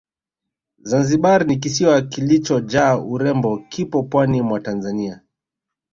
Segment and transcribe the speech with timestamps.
[0.83, 5.21] Zanzibari ni kisiwa kilichojaa urembo kipo pwani mwa Tanzania